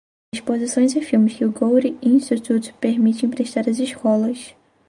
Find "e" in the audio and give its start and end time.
0.95-1.01